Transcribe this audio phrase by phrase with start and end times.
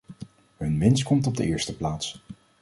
[0.57, 2.21] Hun winst komt op de eerste plaats.